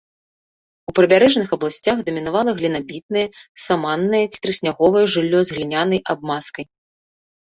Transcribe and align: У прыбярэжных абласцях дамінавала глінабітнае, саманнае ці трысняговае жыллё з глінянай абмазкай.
У 0.91 0.93
прыбярэжных 0.99 1.49
абласцях 1.57 1.97
дамінавала 2.07 2.51
глінабітнае, 2.61 3.25
саманнае 3.69 4.25
ці 4.31 4.37
трысняговае 4.47 5.05
жыллё 5.17 5.39
з 5.51 5.59
глінянай 5.59 6.01
абмазкай. 6.15 6.65